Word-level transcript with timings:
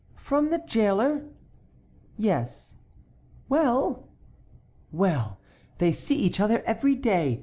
"From 0.17 0.49
the 0.49 0.57
jailer?" 0.57 1.25
"Yes." 2.17 2.73
"Well?" 3.49 4.07
"Well! 4.91 5.37
They 5.77 5.91
see 5.91 6.15
each 6.15 6.39
other 6.39 6.63
every 6.65 6.95
day. 6.95 7.39